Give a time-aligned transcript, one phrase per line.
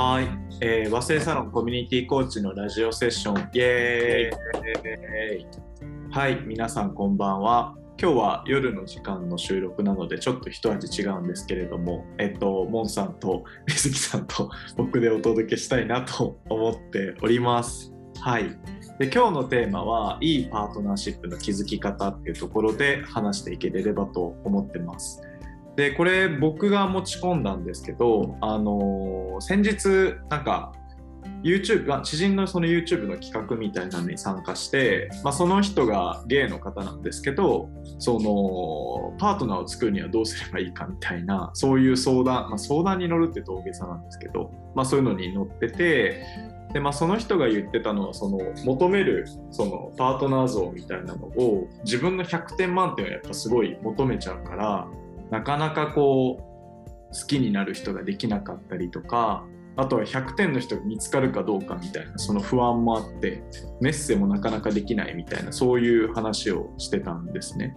[0.00, 0.28] はい、
[0.60, 5.46] えー、和製サロンコミュニティコーチのラジオセッション、イエーイ
[6.12, 7.74] はい、皆さんこんばんは。
[8.00, 17.92] 今日は夜の時間の収録なのでちょっと一味違うんですけれども、えっと、モンさんと水木さんと僕でお届けしたいなと思っております。
[18.20, 18.56] はい。
[19.00, 25.20] で今日のテーマはいいパートナーシップの築き方っていうところで話していけれればと思ってます。
[25.78, 30.72] でこれ僕が持ち込んだんですけど、あのー、先日なんか
[31.44, 46.26] YouTube が知人のその YouTube の企画みたいなのに参加して、まあ、その人がゲイの方なんですけどそのパートナーを作るにはどうすればいいかみたいなそういう相談、まあ、相談に乗るって大げさなんですけど、まあ、そういうのに乗ってて
[46.72, 54.88] で、まあ、その人が言ってたのはその求めるそのパートナー像みたいなのを自分の100点満点をやっぱすごい求めちゃうから
[55.30, 59.44] なかなかこう好きになる人ができなかったりとか
[59.76, 63.42] あとは100点の人が見つかるかどうかみたいなその不安もあって
[63.80, 67.76] メッセもなかなかできないみたいなそういう話をしてたんですね。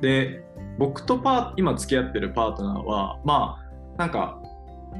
[0.00, 0.42] で
[0.78, 3.58] 僕とパ今付き合ってるパートナーはま
[3.96, 4.40] あなんか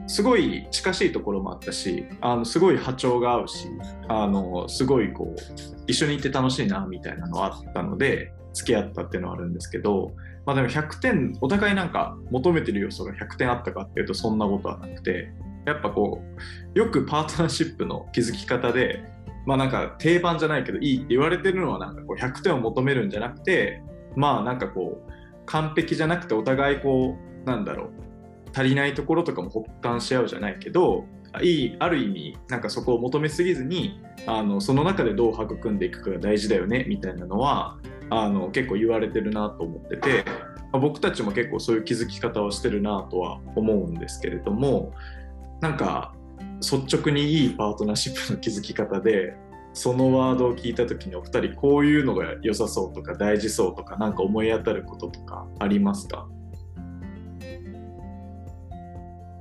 [0.06, 3.68] すごい近しいところもあったしあのすごい波長が合うし
[4.08, 5.40] あのすごいこう
[5.88, 10.12] 一緒にいて楽しいなみたいなのはあったので付き合ったっていうのはあるんですけど
[10.46, 15.32] まあ、でも100点お互いなんか求めてる要素が100点あったかっていうとそんなことはなくて
[15.66, 16.22] やっぱこ
[16.74, 19.04] うよくパートナーシップの築き方で
[19.46, 23.82] まあなんか定番じゃないけどいいって言われてるのはなんかこう100点を求めるんじゃなくて
[24.16, 25.12] まあなんかこう
[25.46, 27.90] 完璧じゃなくてお互いこうなんだろう
[28.54, 31.04] 足りないところとかも補完し合うじゃないけど
[31.42, 37.78] いいある意味なんかそこを求めすぎずにあのその中でどう育んでいくかが大事だよねみたいなのは
[38.10, 40.24] あの結構言われてるなと思ってて、
[40.72, 44.92] まあ、僕たちも結構そういう気づき方をしてるなとは思うんですけれども
[45.60, 46.14] なんか
[46.60, 49.34] 率直にいいパートナーシップの築き方で
[49.72, 56.26] そのワードを聞いた時にお二人こういうのが良さそうとか大事そうとか何か思い当たることとかありますか？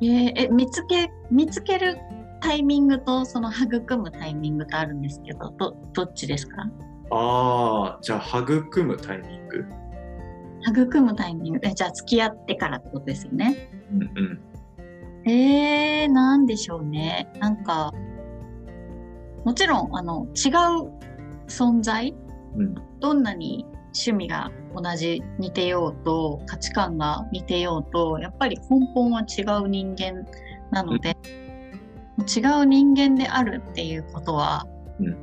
[0.01, 1.97] えー、え見つけ見つける
[2.41, 6.69] タイミングとその育むタイミングとあるんですけどどどっちですか？
[7.11, 9.65] ああじゃあ育むタイミング？
[10.67, 11.59] 育むタイミング。
[11.63, 13.69] えじゃあ付き合ってからってことですよね？
[13.91, 15.29] うんうん。
[15.29, 17.31] えー、なんでしょうね。
[17.39, 17.91] なんか、
[19.43, 20.91] もちろん、あの、違う
[21.47, 22.15] 存在、
[22.55, 30.25] うん、どんなに趣味が同じ似てようと価値観が似てようとやっぱり根本は違う人間
[30.71, 31.17] なので、
[32.17, 34.65] うん、違う人間であるっていうことは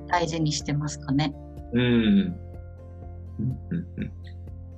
[0.08, 1.32] 大事にしてますかね？
[1.34, 1.45] うん、
[1.78, 2.36] うん
[3.40, 3.42] う
[4.02, 4.12] ん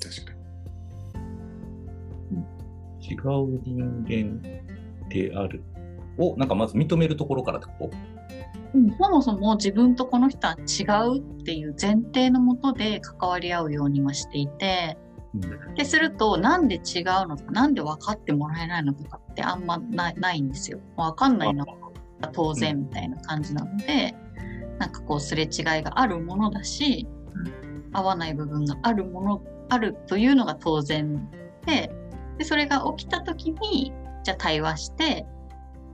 [0.00, 0.32] 確か
[2.30, 2.38] に。
[3.00, 4.42] 違う人間
[5.08, 5.62] である
[6.18, 6.48] をなん。
[6.48, 7.90] かまず認めるところからってこと
[8.74, 14.98] うん、そもそも自分とこの人は違うっていう前提のもとで関わり合うようにはしていて、
[15.34, 16.68] うん、でするとなん。
[16.68, 17.74] で違うのかなん。
[17.74, 19.64] で分かってもらえないのとかってあん。
[19.64, 20.48] まないん。
[20.48, 20.80] ですよ。
[20.96, 21.38] 分かん。
[21.38, 21.72] ないのが
[22.32, 24.27] 当然みたいな感じなので、う、
[24.78, 25.48] なんかこうすれ違い
[25.82, 31.28] があるものだし、うん、合わない部分があるものあるというのが当然
[31.66, 31.90] で
[32.38, 33.92] でそれが起きた時に
[34.24, 35.26] じゃあ対話して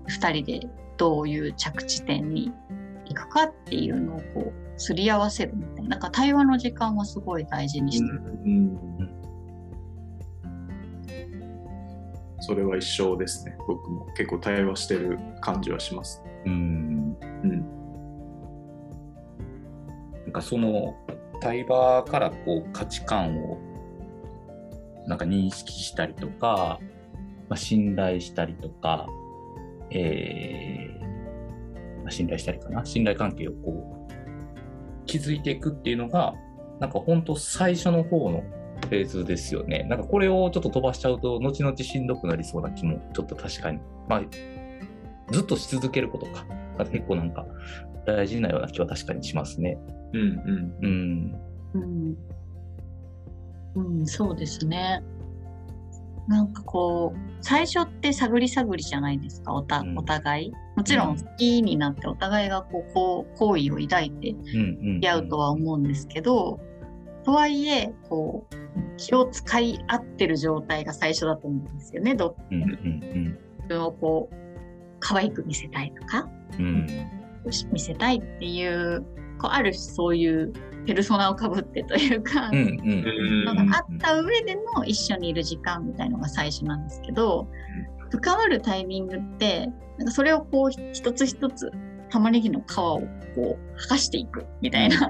[0.08, 2.52] 2人でどういう着地点に
[3.06, 8.20] 行くかっていうのをこうすり合わせるみたいななんか対話の時間はすごい大事にしてる。
[8.44, 8.78] うん、
[12.40, 16.22] それは一緒ですね僕も結構対話してる感じはします。
[16.44, 16.83] うん、うん、
[20.34, 20.94] かその
[21.40, 23.58] 対話からこう価値観を
[25.06, 26.78] なんか認識したりとか
[27.48, 29.06] まあ、信頼したりとか、
[29.90, 36.34] えーまあ、信頼したりかな、信頼関係をこう築いていくっていうのが、
[36.80, 38.42] なんか本当最初の方の
[38.82, 39.84] フェーズですよね。
[39.88, 43.78] なんかこれをちょっと飛ばしちゃうと、後々しんどくなりそうな気もちょっと確かに。
[44.08, 44.22] まあ、
[45.30, 46.46] ずっとし続けることか。
[46.90, 47.46] 結構なんか
[48.04, 49.78] 大事なような気は確かにしますね。
[50.14, 51.34] うんうん
[51.74, 52.16] うん。
[53.74, 55.02] うん、うん、そうですね。
[56.26, 60.52] なんかこう最初って探り探りじゃないですかおた、うん、お互い。
[60.76, 66.60] もちろん好きになってお互いがこうこう好意を抱いて付き合うとは思うんですけど、
[67.24, 68.54] とはいえこう
[68.96, 73.38] 気を使い合ってる状態が最初だと思うんですよねどっち自
[73.68, 74.36] 分をこう
[75.00, 76.28] 可愛く見せたいとか、
[76.58, 76.86] うん、
[77.72, 79.04] 見せたいっていう
[79.38, 80.52] こうある種そういう
[80.86, 87.48] ペルソナをかぶってというか、のがあった上での一緒にいる時間みたいのが最初なんですけど、
[88.10, 91.70] 深まるタイミングってなんかそれをこう一つ一つ
[92.10, 93.00] 玉ねぎの皮を
[93.34, 95.08] こう剥がしていくみたいな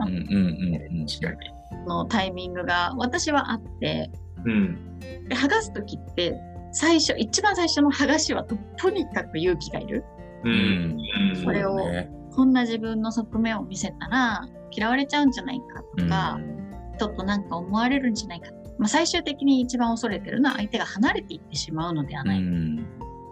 [1.86, 4.10] のタイミングが私はあって、
[4.44, 4.98] うん、
[5.28, 6.34] で剥がす時って
[6.72, 10.04] 最初一番最初の剥がしはととにかく勇気がいる。
[10.44, 10.98] うん、
[11.42, 22.40] それを、ね、こんな自分の側面を見せたら嫌われちゃうんじゃないかとか、うん、ちょっとなんか思われるんじゃないか、まあ、最終的に一番恐れてるのは相手が離れていってしまうのではない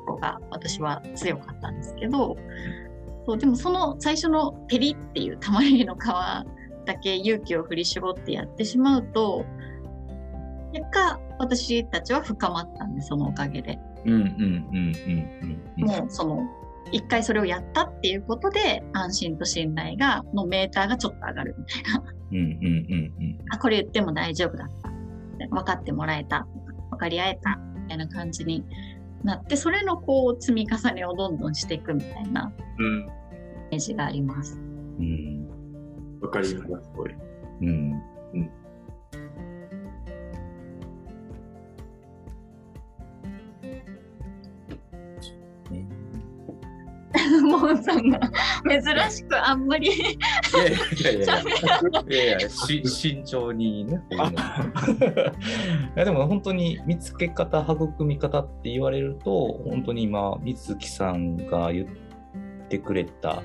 [0.06, 2.37] かが私は強かったんですけど、
[3.26, 5.98] そうでもその最初のペリっていう玉ねぎの皮
[6.84, 9.44] だけ勇気を振り絞ってやってしまうと
[10.72, 13.78] 結果私たちは深まったんでそのおかげで。
[15.76, 16.43] もうその
[16.92, 21.56] 一回それをやったっていうことで安心と信頼がのメーターがちょっと上がる。
[21.58, 22.02] みたいな。
[23.50, 25.48] あこれ言っても大丈夫だった。
[25.48, 26.46] 分かってもらえた。
[26.90, 27.58] 分かり合えた。
[27.74, 28.64] みたいな感じに
[29.24, 34.58] なってそれのこう積み重ねをどんどんしていくみたいなイメージがあります。
[34.98, 35.48] うん、
[36.20, 37.14] 分かりますすごい。
[37.62, 38.02] うん、
[47.68, 48.18] ンさんが
[48.68, 51.40] 珍しくあんまりいやいやいや
[52.08, 63.42] いやいや慎重にねいやでも本当に見つけ方育み方って言われると本当に今美月さんが言ってくれた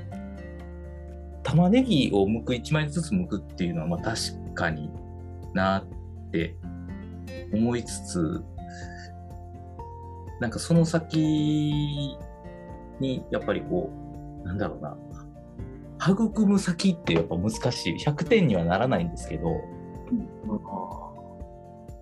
[1.44, 4.90] 玉ねぎを剥く1枚ずつ剥くっていうのはまあ確かに
[5.54, 6.56] なって
[7.54, 8.44] 思いつつ
[10.40, 12.18] なんかその先
[13.00, 14.07] にやっぱりこう
[14.48, 14.98] なんだろうな。
[16.10, 17.96] 育む先ってやっぱ難しい。
[17.98, 19.50] 100点にはならないんですけど、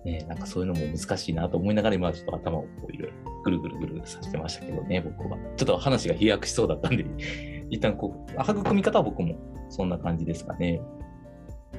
[0.04, 5.36] ね、なんかそういうのも難しいなと思いながら今ちょっと頭をこういろいろぐるぐるぐるさせてましたけどね僕は。
[5.56, 7.04] ちょっと話が飛躍しそうだったんで。
[7.68, 9.34] 一旦こう育み方は僕も
[9.68, 10.80] そんな感じですかね。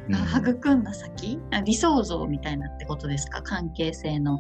[0.09, 1.39] うん、育んだ先？
[1.63, 3.41] 理想像みたいなってことですか？
[3.41, 4.39] 関係性の。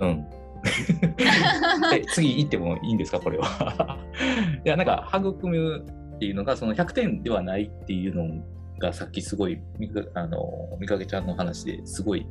[0.00, 0.26] うん
[2.12, 3.98] 次行ってもいいんですかこれは？
[4.64, 5.84] いやなんか育む
[6.16, 8.42] っていうのがその100点ではないっていうの
[8.78, 9.60] がさっきすごい
[10.14, 12.26] あのみかけちゃんの話ですごい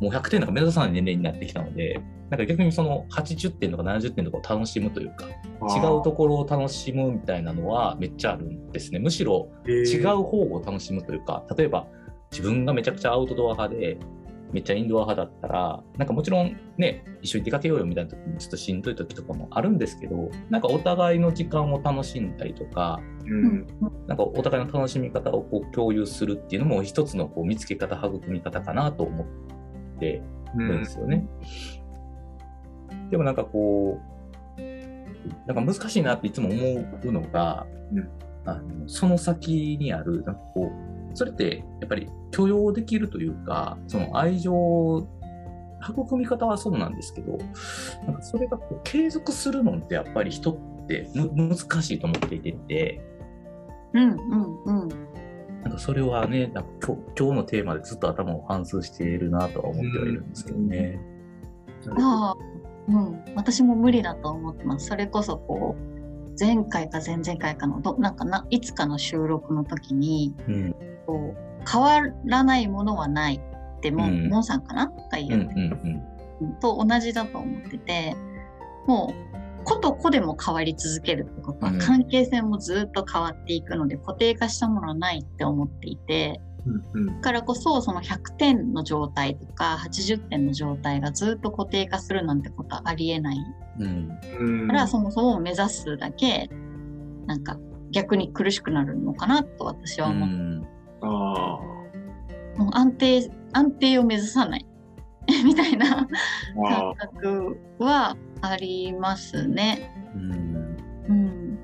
[0.00, 2.00] もう100点とか目指さない年齢になってきたので
[2.30, 8.98] なんか逆にその80点とか70点とかを楽しむというか違うところを楽しむみたいなのはめっちゃあるんですね。
[8.98, 11.86] むしろ違う方を楽しむというか例えば
[12.30, 13.96] 自分がめちゃくちゃアウトドア派で
[14.52, 23.66] めっちゃインドア派だったら、なんかもちろんね、一緒に出かけようよみたいな時にちょっとしんどい時とかもあるんですけど、なんかお互いの時間を楽しんだりとか、うん、
[24.06, 29.26] なんかお互いの楽しみ方をこう共有するっていうのも一つのこう見つけ方、育み方かなと思っ
[30.00, 30.22] て
[30.54, 31.26] るんですよね。
[32.90, 34.60] うん、でもなんかこう、
[35.46, 38.08] なんか難しいなっていつも思うのが、うん、
[38.46, 45.08] あのその先にある、なんかこう、それってやっぱり許容できるというか、その愛情、
[45.82, 47.36] 育み方はそうなんですけど、
[48.06, 53.00] なんかそれがこう継続するのってやっぱり人って難しいと思っていて、
[53.94, 54.88] うんうんうん。
[55.64, 61.00] なんかそれはね、なんか今日今日のテーマでずっと頭を反芻しているなとは思ってはいるんですけどね。
[61.84, 62.36] うん、ああ、
[62.86, 64.86] うん、私も無理だと思ってます。
[64.86, 70.76] それこそこう前回か前々回かのどなんかないつかの収録の時に、うん、
[71.08, 76.02] こう変わらないものはないっても、うん、モンさんかなが言う,、うん
[76.42, 78.14] うん、と同じだと思ってて
[78.86, 86.40] もう個と個でも変わり続けるってことは、関係性もずっと変わっていくので固定化したものはないって思っていて。
[86.66, 93.38] うんうん、からこそその100点の状態とか80点の状態がずっと固定化するなんてことはありえない、
[93.78, 96.50] うん、からそもそも目指すだけ
[97.26, 97.56] なんか
[97.92, 100.77] 逆に苦しくなるのかなと私は思って。
[101.00, 101.60] あ
[102.56, 104.66] もう安定安定を目指さない。
[105.44, 106.08] みたいな
[106.56, 109.92] 感覚はありますね。
[110.14, 110.76] うん、
[111.08, 111.58] うん、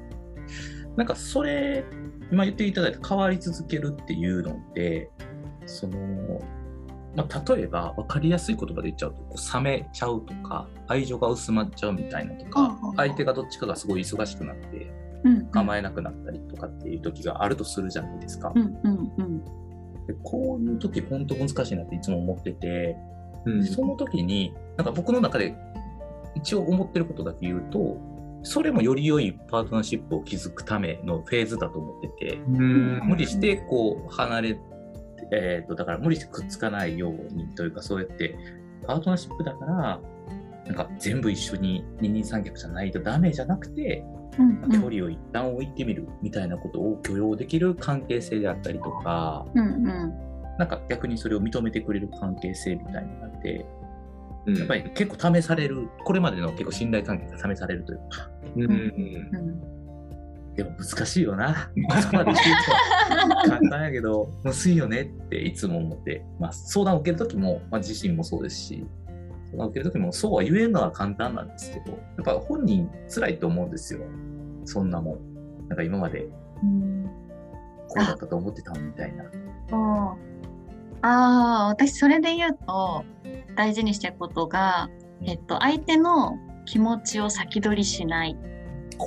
[0.97, 1.85] なんかそれ
[2.31, 5.11] 今言っていただいた変わり続けるっていうので
[5.67, 6.41] その、
[7.16, 14.92] まあ、例えば分かりやすい言葉で言っちゃうとこう冷めちゃうとか愛情が薄まっちゃうみたいなとか相手がどっちかがすごい忙しくなって
[15.52, 18.52] 構えなくなったりとかっていう時があるとするじゃないですか。
[18.54, 19.44] うんうんうん、
[20.06, 22.97] でこういう時本当難しいなっていつも思ってて、
[23.47, 25.56] うん、その時になんか僕の中で
[26.35, 27.97] 一応思ってることだけ言うと
[28.42, 34.59] それもより良いパートナーシップを築くためのフェーズだと思ってて、無理してこう離れ
[35.31, 38.37] えーと、だから無理してくっつかないようにというかそうやって
[38.87, 40.00] パートナーシップだから
[40.66, 44.04] なんか全部一緒に二人三脚じゃないとダメじゃなくて、
[44.38, 44.71] うんうん。
[44.71, 49.85] 距離を一旦置いてみるみたいなことを許容できる関係性であったりとか、うんうん。
[50.59, 53.66] なんか逆にそれを認めてくれる関係性みたいになって、
[54.47, 54.57] うん。
[54.57, 59.84] やっぱり結構試される、これまでの結構信頼関係が試されるというか、うんうん
[60.56, 61.70] でも難しいよな。
[62.00, 66.73] そこまで聞いて簡単やけど、むずいよねっていつも思ってます。
[66.73, 68.87] 相談を受けるときも、まあ、自身もそうですし、
[69.46, 74.00] 相談を受けるときもそうは言えるのは簡単なんですけど、やっぱ本人辛いと思うんですよ。
[74.64, 75.68] そんなもん。
[75.68, 76.28] なんか今まで
[76.62, 77.04] うん
[77.88, 79.25] こうだったと思ってたみたいな。
[81.02, 83.04] ああ私それで言うと
[83.56, 84.88] 大事にしてることが、
[85.23, 88.37] えっと、相手の気持ちを先取りしない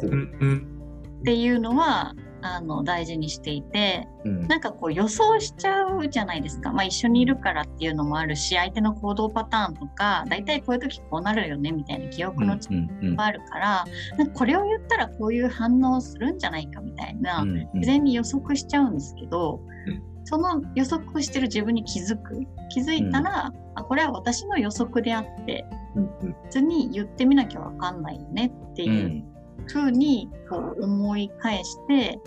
[0.04, 0.77] うん
[1.20, 4.48] っていうのはあの大事にしていてうん。
[4.48, 13.16] なんかこう予想しちゃうじゃないですか、まあ、一緒にいるからっていうのもあるし相手の行動パターンとか大体こういう時こうなるよねみたいな記憶の違いうんうん。
[13.16, 13.86] があるから、
[14.18, 17.70] なんかこれを言ったらこういう反応をするんじゃないかみたいな、うんうん。
[17.74, 20.04] 自然に予測しちゃうんですけど、うん。
[20.26, 22.42] その予測してる自分に気づく。
[22.70, 26.34] 気づいたら、あこれは私の予測であってうんうん。
[26.34, 29.24] 普通に言ってみなきゃわかんないよねってういう
[29.68, 32.20] ん風にこう思い返して、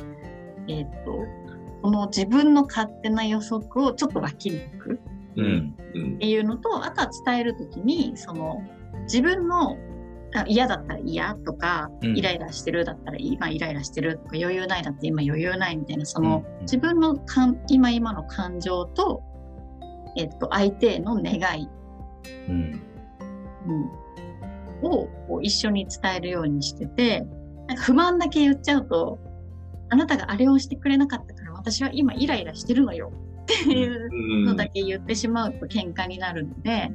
[0.69, 1.25] えっ、と
[1.83, 5.01] この自分の勝手な予測をちょっと脇に置く。
[5.37, 5.45] うん。
[5.45, 5.75] うん。
[5.95, 8.63] うんっていうのとあとは伝える時にその
[9.03, 9.77] 自分の
[10.35, 12.17] あ嫌だったら嫌とか、うん。
[12.17, 16.61] イライラしてるだったら今イライラしてるとか余裕ないだって今余裕ないみたいなその、うん。
[16.63, 19.23] 自分のかん今今の感情と、
[20.17, 21.69] えっと、相手への願い、
[22.49, 22.81] うん。
[23.67, 23.91] うん、
[24.83, 27.27] をこう一緒に伝えるようにしてて
[27.69, 29.19] なんか不満だけ言っちゃうと
[29.91, 36.93] あなたがあれをしてくれなかったから私は今イライラしてるのよっていううんのだけ言ってしまうと喧嘩になるので、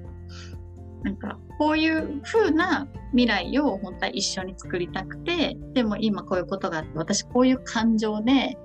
[1.03, 8.57] なんかこういう風な未来を本当は一緒に作りたくてでも今こういうことがあって私こういう感情で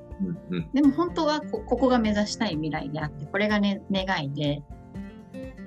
[0.72, 4.62] でも本当はこここが目指したい未来であってこれが、ね、願いで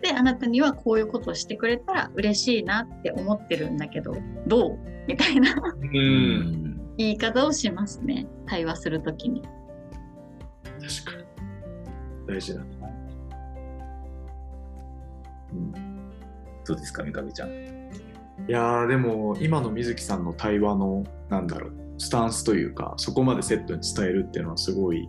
[0.04, 4.80] であなたにはこういうことをしてくれたら嬉しいなって思ってるんだけどどう？
[5.08, 5.54] みたいな。
[5.54, 5.94] ううん。
[5.96, 8.28] ん言い方をしますね。
[8.46, 9.42] 対話するときに。
[9.42, 11.24] 確かに。
[12.28, 12.66] 大事だな、
[15.54, 15.72] うん。
[16.66, 17.50] どうですか、三上ちゃん？
[17.50, 25.08] いやーでも今の水木さんの対話のなんだろうスタンスというかそこまでセットに伝えるっていうのはすごい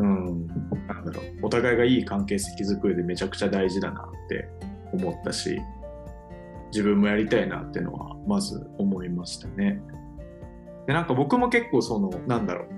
[0.00, 0.46] うん。
[0.86, 1.24] なんだろう。
[1.42, 4.48] お互いがいい関係性築く上でめちゃくちゃ大事だなって
[4.92, 5.60] 思ったし
[6.72, 9.80] 自分もやりたいなっていうのはまず思いましたね。
[10.86, 12.68] でなんか僕も結構そのなんだろう。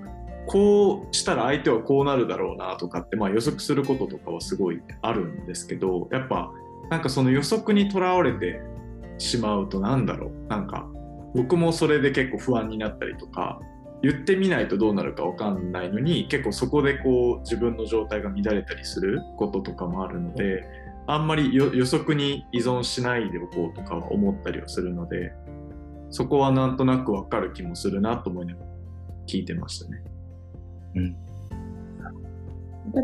[0.46, 6.50] こうしたら相手はこうなるだろうなとかって、まあ、予測することとかはすごいあるんですけどやっぱ
[6.90, 8.60] なんかその予測にとらわれて
[9.18, 10.48] しまうとなんだろう。
[10.48, 10.88] なんか
[11.34, 13.60] 僕もそれで結構不安になったりとか
[14.02, 20.64] 言ってみないとどうなるかわかんないのに結構そこでこう自分の状態が乱れたりすることとかもあるので
[21.06, 25.32] あんまりよ予測に依存しないでおこうとかは思ったりはするので
[26.10, 28.66] そこはなんとなくわかる気もするなと思いながら
[29.26, 30.02] 聞いてましたね。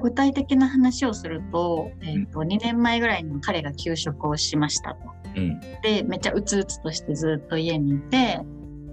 [0.02, 4.98] 具体的な話をすると,、えーと2年前ぐらいに彼が休職をしましたと。
[5.36, 8.40] うんでめっちゃうつうつとしてずっと家にいて、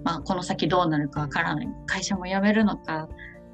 [0.06, 1.68] まあ、この先どうなるかわからない。
[1.84, 3.08] 会社も辞めるのか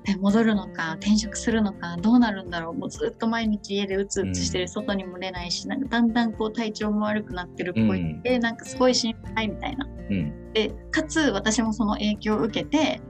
[0.04, 2.74] え戻るのか転職するのかどうなるんだろう。
[2.74, 4.68] もうずっと毎日家でうつうつしてる、うん。
[4.68, 8.22] 外にも出ないしなんかだんだんこう体調も悪くなってるっぽい、うん。
[8.22, 9.86] でなんかすごい心配みたいな。
[9.86, 10.52] うん。
[10.52, 13.00] でかつ私もその影響を受けて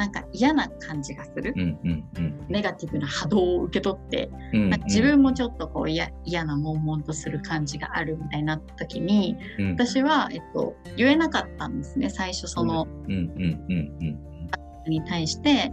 [0.00, 2.46] なんか嫌な感じがする、うんうんうん。
[2.48, 4.80] ネガティブな波動を受け取ってうんなん。
[4.80, 9.72] か自分もちょっとこう嫌嫌な悶々とする感じがあるみたいになった時にうん。
[9.72, 12.08] 私は、えっと、言えなかったんですね。
[12.08, 14.90] 最初そのうんうんうん。
[14.90, 15.70] に対して、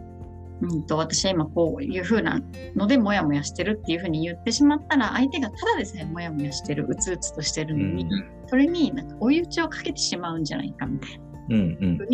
[0.62, 2.42] うん、と私は今こういう風な
[2.76, 8.26] のでモヤモヤしてるっていう風に言ってしまったら相手がただでさえモヤモヤしてるうつうつとしてるのに、うん。
[8.48, 12.08] それになんか追い打ちをかけてしまうんじゃないかみたいなうんうん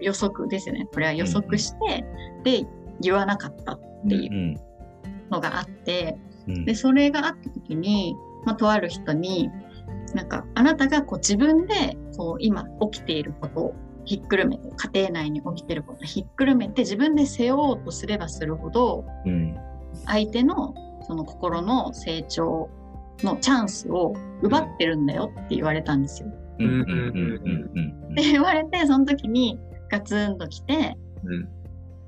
[0.00, 0.88] 予測ですよね。
[0.92, 2.04] これは予測して、
[2.44, 2.66] で
[3.00, 4.60] 言わなかったっていう
[5.30, 6.16] のがあって。
[6.22, 6.28] うん
[6.64, 8.16] でそれがあった時に、
[8.46, 9.50] まあ、とある人に
[10.14, 19.56] なんかあなたがこう自分でこう今起きていることをひっくるめて家庭内に起きていることをひっくるめて自分で背負おうとすればするほどうん。
[20.06, 22.70] 相手のその心の成長
[23.22, 26.28] のチャンスを奪ってるんだよって言われたんですよ。
[26.28, 29.58] って言われてその時に
[29.90, 31.48] ガツンときてうん。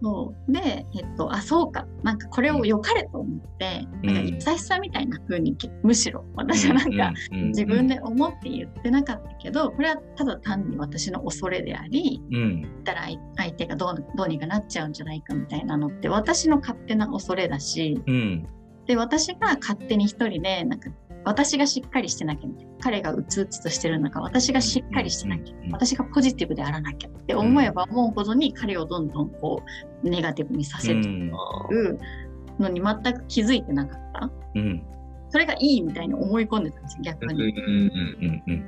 [0.02, 0.52] そう。
[0.52, 1.86] で、えっと、あそうか。
[2.02, 4.14] なんかこれを良かれと思って、うん。
[4.14, 6.24] なんか優しさみたいな風にむしろ。
[6.36, 12.62] 私はなんか、自分で思って言ってなかったけどこれはただ単に私の恐れでありうん。
[12.62, 18.48] 言ったら相相手がどうどうにかなっちゃうんじゃないかみたいなのって私の勝手な恐れだしうん
[18.90, 20.90] で私が勝手に一人でなんか
[21.24, 29.62] 私がしっかりしてなきゃ彼がうつうつとしてる中私がしっかりしてなきゃうんうん私がポジティブであらなきゃって思えば思うほどに彼をどんどんこ
[30.02, 34.30] うネガティブにさせていうんくのに全く気づいてなかった。
[34.54, 34.82] うん。
[35.30, 37.54] それがいいみたいに思い込んでたんですよ逆に。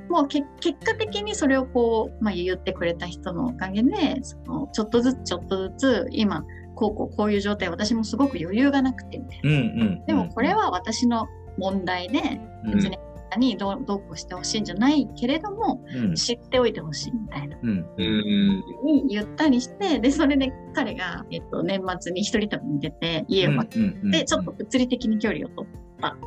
[0.09, 6.45] もうけ結果的にそれをこう、まあ、言ってくれた人のおかげでそのちょっとずつちょっとずつ今
[6.83, 9.49] こうこうこういう状態私もすごく余裕がなくてみたいな。
[9.49, 9.59] うんう
[10.01, 10.05] ん。
[10.05, 12.75] でもこれは私の問題でうん。
[12.75, 12.97] 別に
[13.35, 16.15] にどうどうこうしてほしいんじゃないけれどもうん。
[16.15, 17.57] 知っておいてほしいみたいな。
[17.61, 17.85] うん。
[17.97, 25.67] うんに言ったりしてでそれで彼が、えっと、年末に一人旅に出て家をうんまうんでちょっと物理的に距離を取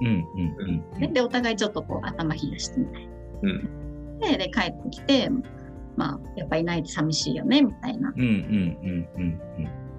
[0.00, 3.12] うんうんってでお互いちょっとこう頭冷やしてみたいな。
[3.42, 4.18] うん。
[4.20, 5.30] でで帰ってきて
[5.96, 8.12] まあやっぱいないと寂しいよねみたいな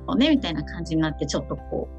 [0.08, 1.90] うんうねみたいな感じになってちょっとこ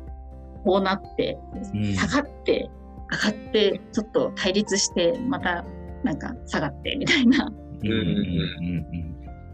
[0.63, 1.39] うこうなって
[1.75, 1.95] うん。
[1.95, 2.71] 下がって
[3.11, 5.65] 上がってちょっと対立してまた
[6.05, 7.51] なんか下がってみたいな。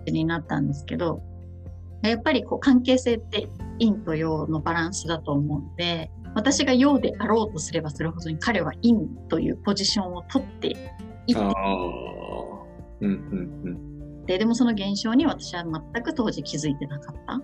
[0.06, 1.22] になったんですけど
[2.02, 3.48] やっぱりこう関係性って
[3.80, 8.94] 陰と陽のバランスだと思うので私が陽であろうとすればするほどに彼は陰
[9.28, 10.68] というポジションを取って
[11.26, 11.52] いってああ
[13.00, 14.26] うんうん。
[14.26, 17.40] ででもその現象に私は全く当時気づいてなかった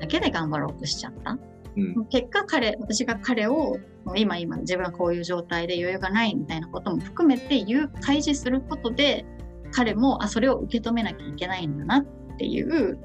[0.00, 1.38] だけで頑張ろうとしちゃった？
[1.76, 2.06] うん。
[2.06, 9.24] 結果彼私が彼をもう今今自分はこういう状態で余裕がないみたいなことも含めて言う開示することで
[9.72, 12.06] 彼もあそれを受け止めなきゃいけないんだなっ
[12.38, 12.98] ていう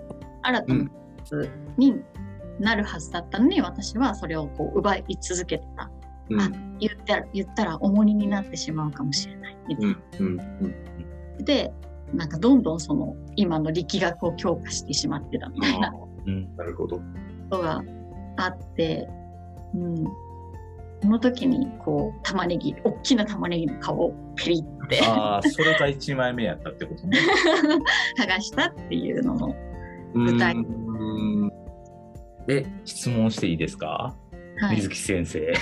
[0.43, 0.89] 新たな
[1.77, 1.95] に
[2.59, 5.89] なるはずだったのに、私はそれをこう奪い続けてた。
[6.29, 6.41] うん。
[6.41, 9.57] あ言ったら言ったら重荷になってしまうかもしれない。
[9.67, 9.97] みたいな。
[10.19, 10.27] うん。
[10.27, 10.39] うん。
[11.37, 11.45] うん。
[11.45, 11.71] で
[12.13, 15.93] なんかどんどんその今の力学を強化してしまってたみたいな
[16.25, 16.55] うん。
[16.55, 16.97] なるほど。
[16.97, 17.03] こ
[17.51, 17.81] とが
[18.37, 19.07] あって、
[19.73, 19.95] うん、
[21.01, 27.17] その時にこう玉ねぎ大きな玉ねぎの皮をペリってああそれが一枚目やったってことね。
[28.19, 29.55] 剥がしたっていうのの、
[30.13, 31.51] 舞台うん
[32.47, 34.15] え質問していいですか？
[34.59, 34.75] はい。
[34.75, 35.39] 水木先生。
[35.47, 35.53] は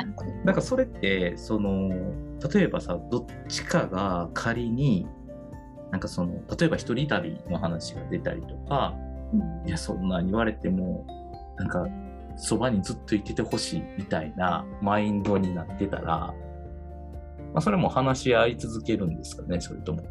[0.00, 0.06] い。
[0.44, 1.90] なんかそれってその
[2.52, 5.06] 例えばさどっちかが仮に
[5.90, 8.94] なんかその例えば一人旅の話が出たりとか
[9.32, 9.68] うん。
[9.68, 11.06] いやそんなん言われても
[11.58, 11.86] なんか
[12.36, 16.34] そばにずっといててほしいみたいなマインドになってたら、ま
[17.56, 20.02] あ、それも話し合い続けるんですかねそれとも。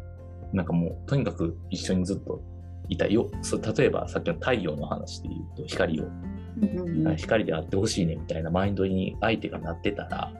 [0.52, 2.40] なんかもうとにかく一緒にずっと
[2.88, 3.30] いたいよ。
[3.42, 6.04] そう例えばさっきの太陽の話で言うと光を。
[6.04, 10.32] うん光であってほしいねみたいなマインドに相手がなってたら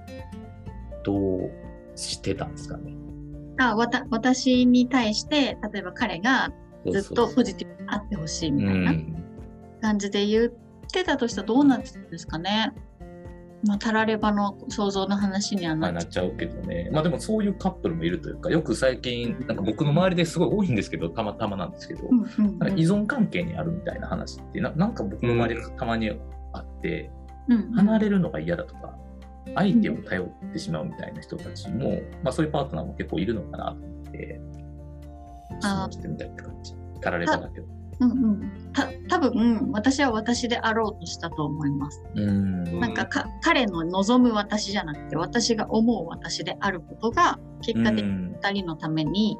[1.02, 1.50] どう
[1.96, 2.94] してたんですかね？
[3.58, 6.50] あわた私に対して例えば彼が
[6.90, 9.24] ずっとポジティブにあってほしいみたいなうん。
[9.80, 10.52] 感じで言っ
[10.92, 12.72] てたとしたらどうなってたんですかね？
[13.66, 16.90] まあ、たらればの想像の話にはまあ、なっちゃうけどね。
[16.92, 26.10] まあでもそういうカップルもいるというか、よく最近、なんか僕の周りですごい多いんですけど、たまたまなんですけど、んうんなんか依存関係にあるみたいな話ってな、なんか僕の周りでたまに
[26.52, 27.10] あって、
[27.48, 27.72] うん。
[27.72, 28.98] 離れるのが嫌だとか、
[29.54, 34.40] 相手を頼ってしまうみたいな人たちも、まあそういうパートナーも結構いるのかなと思って、
[35.60, 36.74] 質問してみたいって感じ。
[37.00, 37.66] たらればだけど。
[38.00, 42.02] うんうん、た多分私は私であろうとしたと思います。
[42.14, 42.80] うん。
[42.80, 49.38] なんかか彼の望む私じゃなくて私が思う私であることが結果的にうん2人のために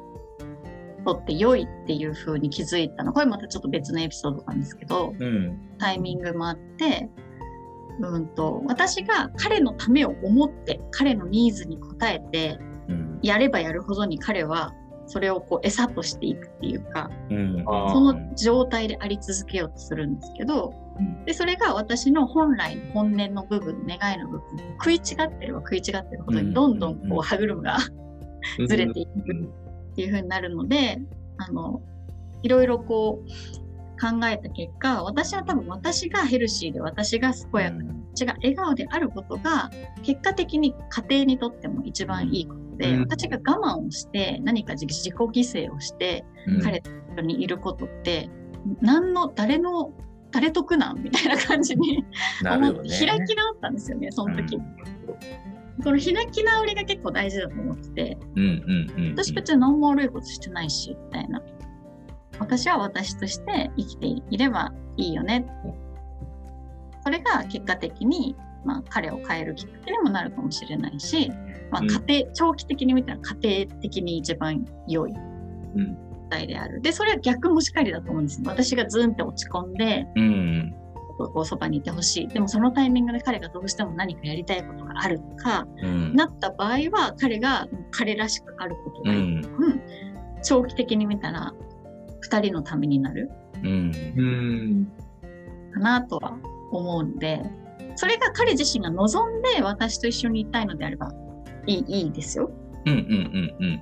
[1.05, 5.59] とって良いっていう風に気づいたのこれまたちょっと別のエピソードなんですけどうん。
[5.77, 7.09] タイミングもあって
[7.99, 13.19] うんと私が彼のためを思って彼のニーズに応えてうん。
[13.21, 14.73] やればやるほどに彼は
[15.07, 17.63] それをこう餌としていくっていうかうん。
[17.65, 21.25] その状態であり続けようとするんですけどうん。
[21.25, 26.47] でそれが私の本来の本音の部分願いの部分食い違ってれば食い違ってるほどうん。
[26.49, 27.09] にどんどんうん。
[27.09, 27.77] こう歯車が
[28.67, 30.99] ずれていくうんっていう風になるので
[31.37, 31.81] あの
[32.43, 33.64] いろいろこう
[33.95, 39.69] 考えた結果私は多分私がヘルシーで私が健やかで私が笑顔であることが
[40.03, 43.01] 結果的に家庭にとっても一番いいことで、うん。
[43.01, 46.61] 私が我慢をして何か自自己犠牲をしてうん。
[46.61, 48.29] 彼とにいることって
[48.81, 49.91] 何の誰の
[50.31, 51.01] 誰得なん？
[51.01, 52.03] みたいな感じに。
[52.43, 52.57] 開
[53.25, 54.63] き直ったんですよねその時、うん。
[55.83, 58.17] この開き直りが結構大事だと思ってて。
[58.35, 59.15] うんうんうんうん。
[59.15, 61.41] 私別に何も悪いことしてないしみたいな
[62.39, 65.45] 私は私として生きていればいいよね。
[67.03, 71.31] それが結果的に、まあ、彼を変えるきっかけにもなるかもしれないし、
[71.71, 75.13] まあ、家庭、うん、長期的に見たら家庭的に一番良い
[76.29, 76.81] 態である。
[76.81, 80.75] で、それは逆もしかりだと思うんです私がズンって落ち込んで、うん、
[81.17, 82.27] こうそばにいてほしい。
[82.27, 89.19] でもそのタイミングで彼がどうしても何かやりたいことがあるとか、うん、なった場合は彼が彼らしくあることがいい。
[89.19, 89.81] うん、
[90.43, 91.53] 長期的に見たら
[92.29, 93.31] 2人のためになる、
[93.63, 94.91] うん、
[95.73, 96.37] かなとは
[96.71, 97.41] 思うんで
[97.95, 101.11] それが彼自身が望んで私と一緒にいたいのであれば
[101.65, 102.51] いいいいですよ。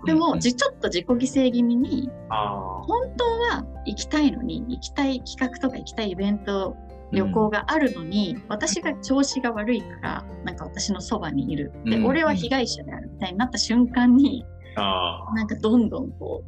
[0.05, 6.77] でもちょっと自己犠牲気味に本当は行きたいのに行きたい企画とか行きたいイベント
[7.11, 11.71] 旅行があるのに、うん、私が調子が悪いからなんか私のそばにいる。
[11.85, 14.45] で、うん、俺は被害者であるみたいになった瞬間に、
[14.77, 16.43] うん、なんかどんどんこ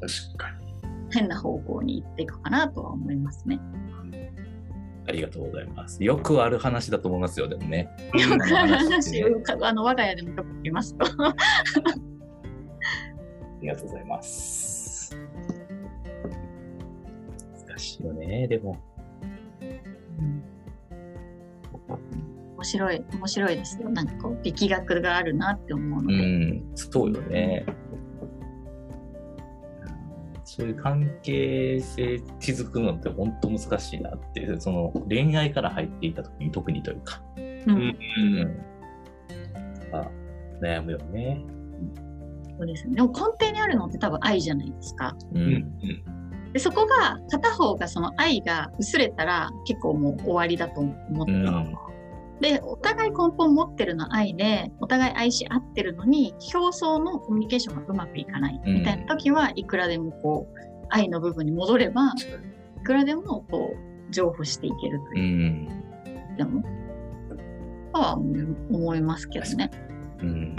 [0.00, 0.67] 確かに
[1.10, 3.60] 変な方向に行っていくかなとは思いますね。
[5.06, 6.04] ありがとうございます。
[6.04, 7.88] よくある話だと思いますよ、でもね。
[8.14, 9.24] よくある話、
[9.62, 11.06] あの我が家でもよく聞きますと。
[11.06, 11.34] あ
[13.62, 15.16] りがとうございます。
[17.66, 18.76] 難しいよね、でも。
[22.56, 23.88] 面白い、面白いですよ。
[23.88, 26.14] なんかこう、力学があるなって思うので。
[26.14, 27.64] うん、そうよね。
[30.58, 37.46] そういう関係性築くのって本当難しいなってその恋愛から入っていた時に特にというか、うん。
[37.46, 37.96] うん、
[39.92, 40.10] あ
[40.60, 41.44] 悩むよね。
[42.58, 42.96] そうですね。
[42.96, 45.16] でも根底にあるのって多分愛じゃないですか。
[45.32, 45.78] うん、
[46.52, 51.76] でそこが片方がその愛が薄れたら結構もう終わりだと思ってた、うん、
[52.40, 60.58] で、お互い根本持ってるの愛で、お互い愛し合ってるのに、表層のコミュニケーションがうまくいかないみたいな時は、いくらでもこう、
[60.90, 62.12] 愛の部分に戻れば、
[62.76, 65.68] いくらでもこう、譲歩していけるという。
[66.30, 66.62] うん、でも、
[67.92, 69.70] とは思いますけどね。
[70.20, 70.56] うん。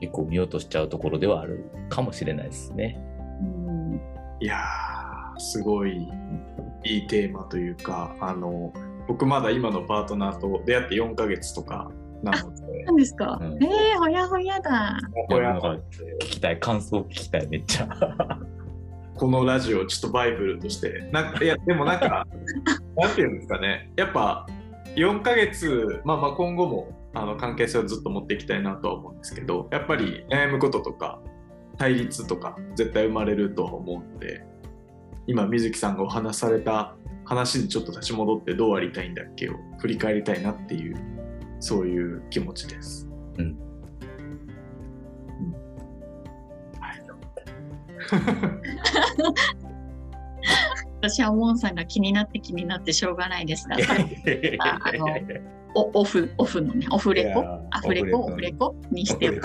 [0.00, 2.98] 結構見落としちゃうところではあるかもしれないですね。
[3.40, 4.00] うん、
[4.40, 6.08] いやー、すごい
[6.84, 8.72] いいテーマというか、あの、
[9.08, 11.90] 僕まだ今のパートナーと出会って4ヶ月とか
[12.22, 12.84] なので。
[12.84, 14.98] なんですか、うん、えー、ほやほやだ。
[15.28, 17.88] ほや聞きたい、感想聞きたい、めっちゃ。
[19.22, 22.26] このラジオちょっとバイブルとしてなんかいやでもなんか
[22.96, 24.46] なんていうんですかねやっぱ
[24.96, 31.20] 4ヶ月まあまあ今後もあの関係性をずっと持っていきたいなとは思うんですけどやっぱり悩むこととか
[31.76, 34.44] 対立とか絶対生まれるとは思うので
[35.26, 40.96] 今水木さんがお話された話にちょっと立ち戻ってどうありたいんだっけを振り返りたいなっていう
[41.60, 43.08] そういう気持ちです。
[43.38, 43.44] うん。
[43.44, 43.56] うん、
[46.80, 47.02] はい。
[51.02, 53.76] 私はモンさんが気になって気になってしょうがないですが、
[54.60, 55.06] あの
[55.74, 57.40] おオフオフのねオフレコ？
[57.70, 58.18] アフレコ？
[58.20, 59.28] オフレコにして。
[59.30, 59.38] はい、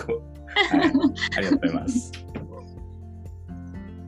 [1.37, 2.11] ありがとうございます。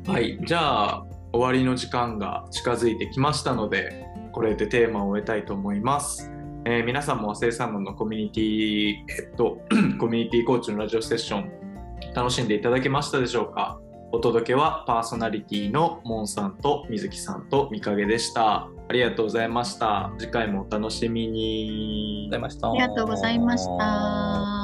[0.07, 6.31] はい、じゃあ終わりの時間が近づいてきましたのでこれでテーマを終えたいと思います。
[6.65, 9.59] えー、皆さんも和製サロンのコミュニティ、えっと、
[9.99, 11.51] コミュニティコーチのラジオセッション
[12.13, 13.79] 楽しんでいただけましたでしょうか？
[14.11, 18.67] お届けはパーソナリティのモンさんと水木さんと三影でした。
[18.87, 20.11] ありがとうございました。
[20.17, 22.29] 次回もお楽しみに。
[22.31, 22.41] あり
[22.79, 24.58] がとうございました。